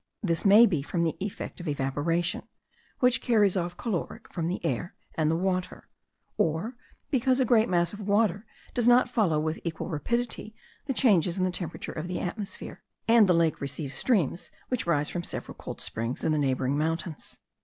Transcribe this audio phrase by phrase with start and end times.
[0.23, 2.47] This may be from the effect of evaporation,
[3.01, 5.89] which carries off caloric from the air and the water;
[6.37, 6.75] or
[7.11, 8.43] because a great mass of water
[8.73, 10.55] does not follow with an equal rapidity
[10.87, 15.11] the changes in the temperature of the atmosphere, and the lake receives streams which rise
[15.11, 17.37] from several cold springs in the neighbouring mountains.